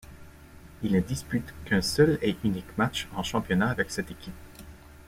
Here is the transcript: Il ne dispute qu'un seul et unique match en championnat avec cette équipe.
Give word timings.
Il 0.81 0.93
ne 0.93 0.99
dispute 0.99 1.53
qu'un 1.63 1.83
seul 1.83 2.17
et 2.23 2.35
unique 2.43 2.75
match 2.75 3.07
en 3.15 3.21
championnat 3.21 3.69
avec 3.69 3.91
cette 3.91 4.09
équipe. 4.09 4.33